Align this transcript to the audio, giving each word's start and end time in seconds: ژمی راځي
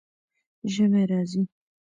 ژمی 0.73 1.03
راځي 1.09 1.41